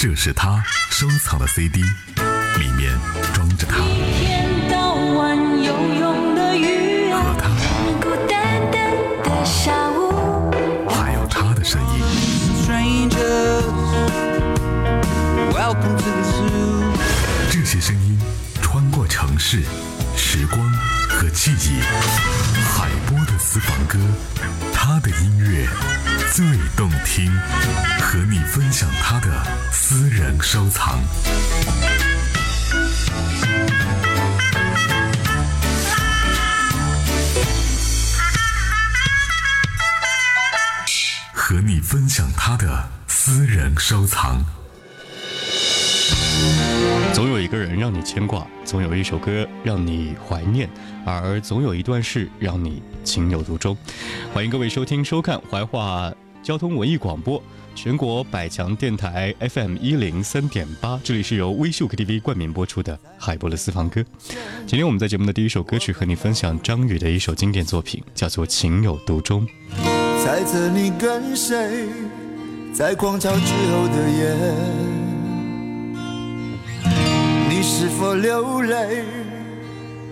[0.00, 2.96] 这是他收藏的 CD，里面
[3.34, 7.48] 装着他一天到晚游泳的鱼儿，和他，
[8.00, 8.92] 孤单单
[9.24, 10.52] 的下午。
[10.88, 12.00] 还有他的声音。
[12.62, 13.64] strangers.
[15.52, 16.96] Welcome to the zoo.
[17.50, 18.16] 这些声音
[18.62, 19.64] 穿过城市、
[20.16, 20.60] 时光
[21.18, 21.80] 和记忆。
[22.62, 23.98] 海波的私房歌，
[24.72, 25.68] 他的音乐
[26.32, 26.46] 最
[26.76, 27.28] 动听，
[28.00, 31.00] 和你分享他的私人收藏。
[41.32, 44.57] 和你分享他的私人收藏。
[47.12, 50.68] 总有一个人让你牵挂，总有一首歌让你怀念，
[51.04, 53.76] 而总有一段事让你情有独钟。
[54.32, 57.42] 欢迎各位收听收看怀化交通文艺广播，
[57.74, 64.04] 全国百强电台 FM 一零三点八，这里是由微秀 KTV 冠名播出的海波的私房歌。
[64.66, 69.46] 今天我们在节目的第一首歌曲和你分享张宇的一首经典作品，叫做《情有独钟》。
[70.24, 71.88] 猜测你跟谁
[72.72, 74.36] 在狂潮之后的夜，
[77.80, 79.04] 是否流泪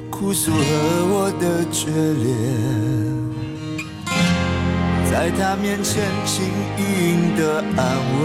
[0.08, 0.56] 哭诉和
[1.10, 1.90] 我的决
[2.22, 2.30] 裂，
[5.10, 6.46] 在他面前轻
[6.78, 8.24] 盈的安慰，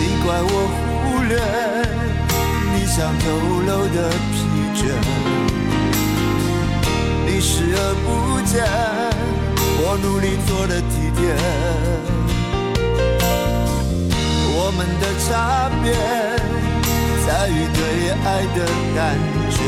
[0.00, 0.82] 你怪我忽
[1.28, 1.38] 略
[2.74, 3.22] 你想透
[3.64, 4.34] 露的疲
[4.74, 4.82] 倦。
[7.28, 8.08] 你视而不
[8.44, 8.52] 见，
[9.78, 11.20] 我努力做的体贴。
[14.72, 15.90] 我们的差别
[17.26, 17.80] 在于对
[18.24, 18.58] 爱的
[18.94, 18.98] 感
[19.50, 19.58] 觉。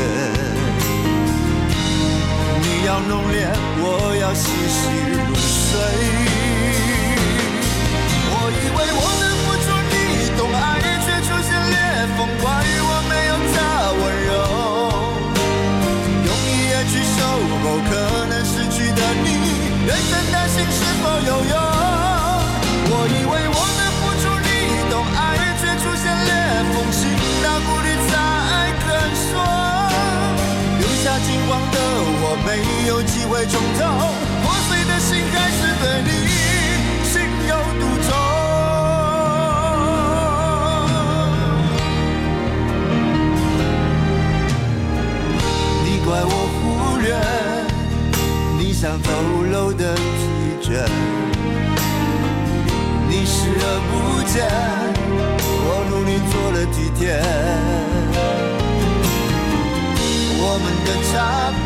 [2.61, 3.35] 你要浓烈，
[3.81, 3.83] 我
[4.21, 4.79] 要细细
[5.27, 6.42] 入睡。
[33.13, 33.83] 机会重头，
[34.41, 36.09] 破碎的心还是对你
[37.11, 37.13] 情
[37.47, 38.09] 有独钟。
[45.85, 46.61] 你怪我忽
[47.01, 47.05] 略
[48.57, 49.07] 你想透
[49.43, 49.99] 露的疲
[50.63, 50.67] 倦，
[53.07, 53.93] 你视而不
[54.27, 54.33] 见，
[55.65, 56.99] 我努力做了几天。
[60.45, 61.13] 我们的差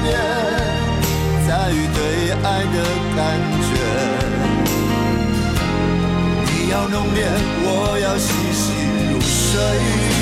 [0.03, 0.05] 别
[1.71, 2.75] 于对爱的
[3.15, 3.19] 感
[3.67, 3.69] 觉。
[6.45, 7.17] 你要浓烈，
[7.63, 7.65] 我
[8.01, 8.63] 要细细
[9.11, 10.16] 入睡。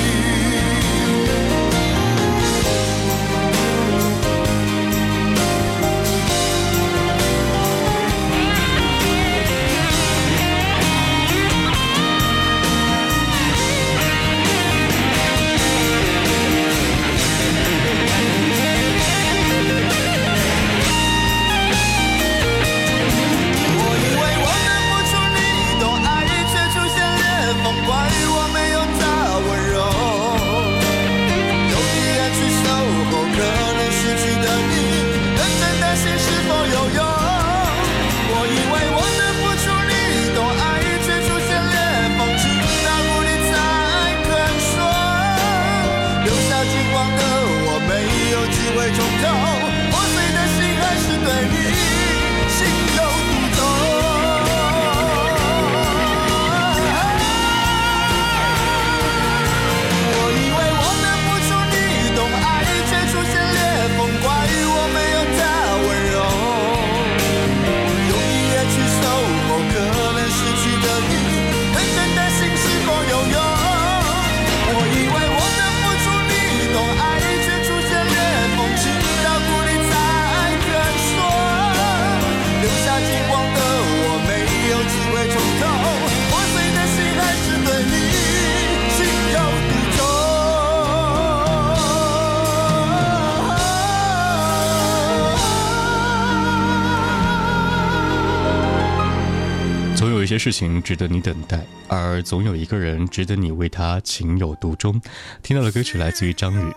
[100.26, 105.00] 有一些事情值得你等待，而总有一个人值得你为他情有独钟。
[105.40, 106.72] 听到的歌曲来自于张宇，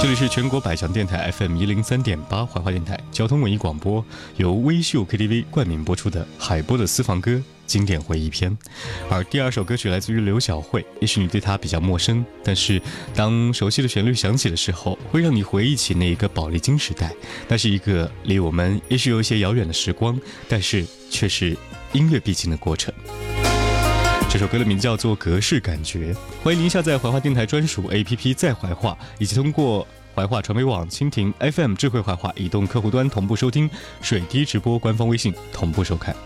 [0.00, 4.04] 这里是全国百强电台 FM 一零三点八怀化电台交通文艺广播，
[4.36, 8.56] 由微秀 KTV 冠名播出的海波的私房歌经典回忆篇。
[9.10, 12.80] 而第二首歌曲来自于刘晓慧，也许你对她比较陌生，但是
[13.14, 17.12] 当熟悉的旋律响起的时候，会让你回忆起那一个宝丽金时代。
[17.48, 20.18] 那是一个离我们也许有一些遥远的时光，
[20.48, 21.56] 但是却是
[21.92, 22.92] 音乐必经的过程。
[24.30, 26.12] 这首歌的名字叫做《格式感觉》，
[26.42, 33.70] 欢迎您下载怀化电台专属 APP 在怀化，以及通过怀化传媒网、蜻蜓 FM、智慧怀化移动客户端同步收听，
[34.02, 36.16] 水滴直播官方微信同步收看。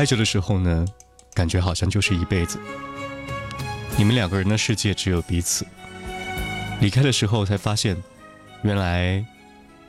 [0.00, 0.86] 爱着的时候呢，
[1.34, 2.58] 感觉好像就是一辈子。
[3.98, 5.66] 你们两个人的世界只有彼此。
[6.80, 7.94] 离开的时候才发现，
[8.62, 9.22] 原来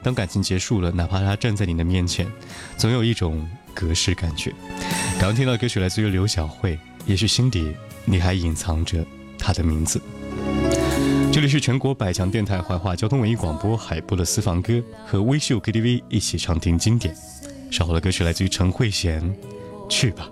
[0.04, 2.30] 当感情结束了，哪怕他站在你的面前，
[2.76, 4.54] 总有一种隔世感觉。
[5.18, 9.06] 刚听到歌曲来自于刘晓慧，也许心底你还隐藏着
[9.40, 10.02] 她的名字。
[11.32, 17.16] 这里是全国百强电台怀化交通文艺广播海波的私房歌，和微秀 KTV 一起畅听经典。
[17.72, 19.22] 稍后的歌曲来自于陈慧娴，
[19.92, 20.30] 《去吧》。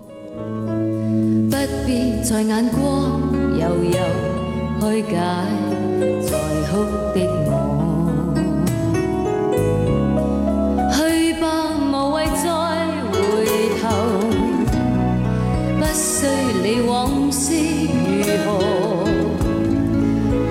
[1.50, 1.54] 不
[1.86, 3.20] 必在眼光
[3.58, 3.98] 悠悠
[4.80, 5.12] 去解
[6.22, 6.30] 在
[6.70, 6.72] 哭
[7.12, 7.48] 的我。
[10.90, 10.98] 去
[11.34, 11.44] 吧，
[11.92, 12.44] 无谓再
[13.12, 13.14] 回
[13.82, 13.82] 头，
[15.78, 16.08] 不需
[16.62, 17.44] 理往事
[18.16, 18.48] 如何。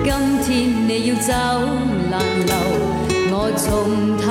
[0.04, 0.08] 今
[0.44, 0.48] 天
[0.88, 1.28] 你要走
[2.08, 2.14] 难
[2.46, 2.52] 留，
[3.32, 3.68] 我重
[4.18, 4.24] 提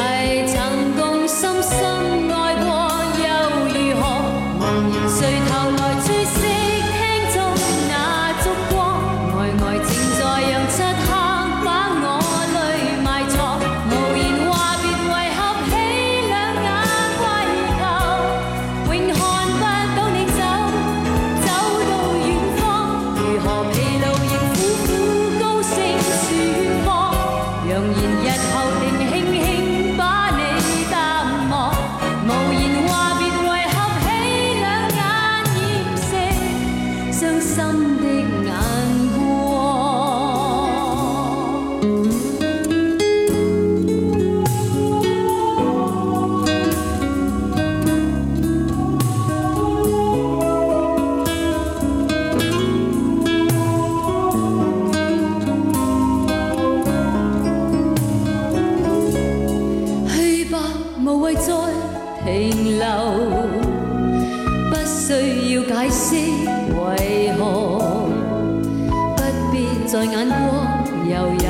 [70.00, 71.50] 在眼光悠悠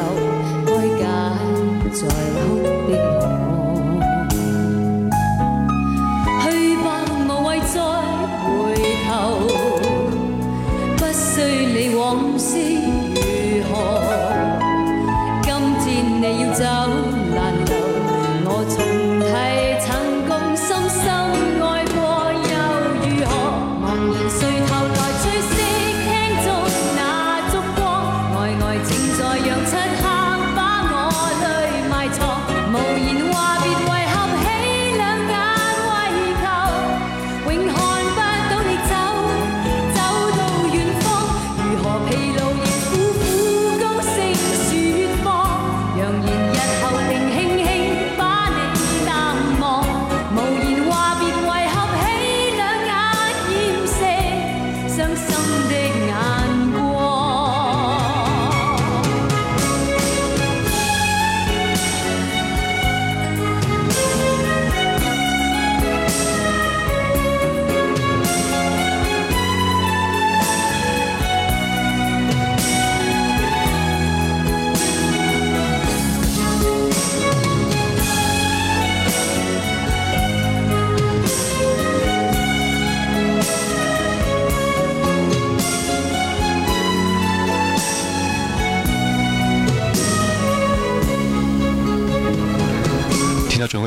[0.66, 1.06] 开解
[1.94, 2.59] 在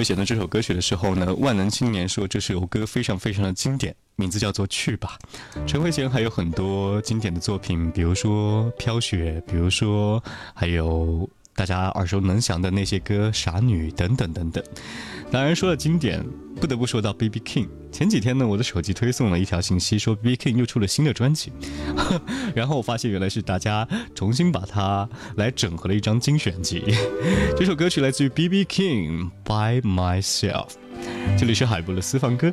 [0.02, 5.18] 写的这首歌曲的时候呢，万能青年说这首歌非常非常的经典，名字叫做《去吧》。
[5.66, 10.22] 陈慧娴还有很多经典的作品，比如说《飘雪》，比如说
[10.54, 14.62] 还有大家耳熟能详的那些歌《傻女》等等等等。
[15.30, 16.22] 当然说到经典，
[16.60, 17.40] 不得不说到 B.B.
[17.40, 17.68] King。
[17.90, 20.36] 前几天呢，我的手机推送了一条信息，说 B.B.
[20.36, 21.52] King 又出了新的专辑，
[22.54, 26.82] 然后我发现原来是大家重新把它来整合了一张精选集。
[27.56, 28.64] 这首歌曲来自于 B.B.
[28.64, 30.68] King by Myself。
[31.38, 32.52] 这里是海波的私房歌。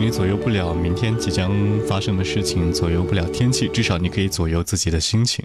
[0.00, 1.52] 你左右不了明天即将
[1.86, 5.44] 发生的事情，左右不了天气，至少你可以左右自己的心情。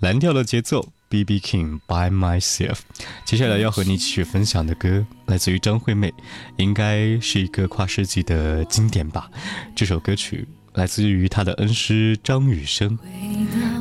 [0.00, 1.38] 蓝调的节奏，B.B.
[1.38, 2.78] King by myself。
[3.24, 6.12] 接下来要和你一起分享的歌，来自于张惠妹，
[6.56, 9.30] 应该是一个跨世纪的经典吧。
[9.76, 12.98] 这首歌曲来自于她的恩师张雨生。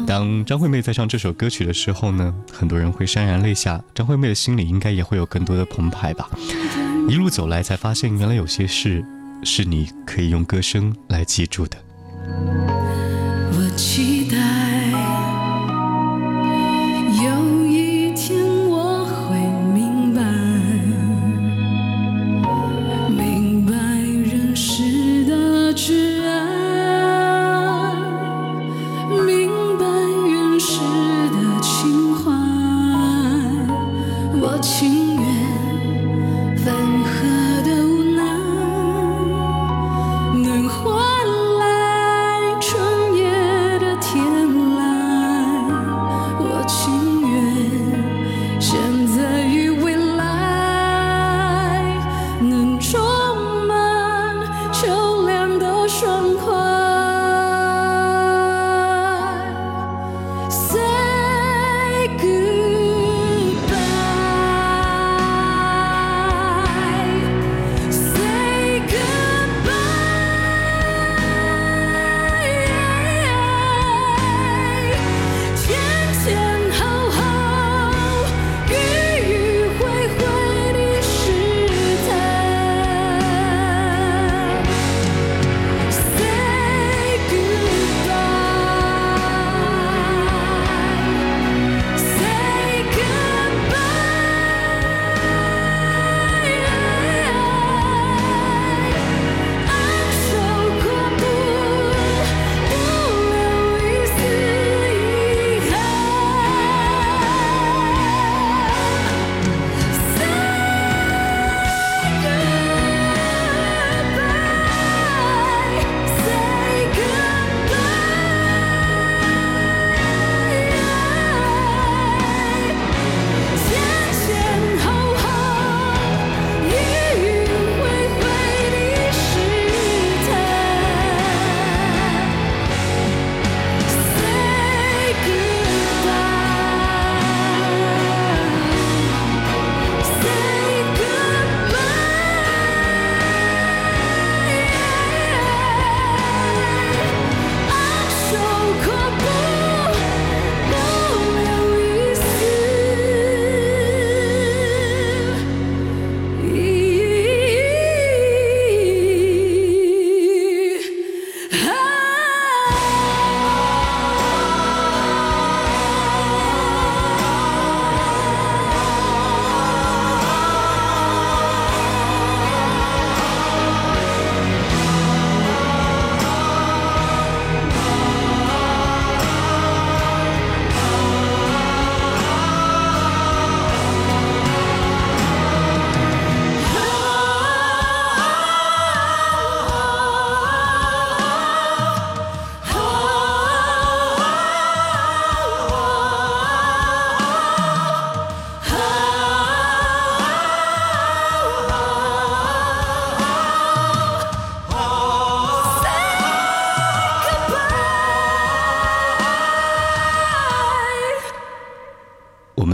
[0.05, 6.29] 当张惠妹在唱这首歌曲的时候呢，很多人会潸然泪下，张惠妹的心里应该也会有更多的澎湃吧。
[7.10, 9.03] 一路走来，才发现原来有些事
[9.46, 11.78] 是你可以用歌声来记住的。
[12.26, 14.62] 我期待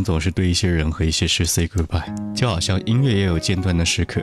[0.03, 4.21] 总是对一些人和一些事 say goodbye，就好像音乐也有间断的时刻。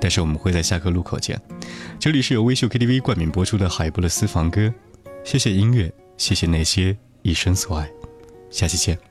[0.00, 1.40] 但是我们会在下个路口见。
[1.98, 4.72] 这里是由微秀 KTV 冠名播出的海波的私房歌，
[5.24, 7.90] 谢谢音乐，谢谢那些一生所爱，
[8.50, 9.09] 下期见。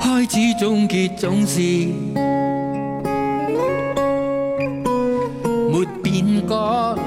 [0.00, 1.60] 开始终结总是
[5.70, 7.05] 没变改。